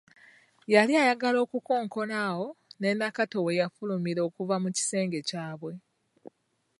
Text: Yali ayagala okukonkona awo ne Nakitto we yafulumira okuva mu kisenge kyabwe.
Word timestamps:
Yali 0.73 0.93
ayagala 1.01 1.37
okukonkona 1.45 2.15
awo 2.29 2.47
ne 2.79 2.91
Nakitto 2.99 3.39
we 3.45 3.57
yafulumira 3.61 4.21
okuva 4.29 4.55
mu 4.63 4.69
kisenge 4.75 5.19
kyabwe. 5.29 5.73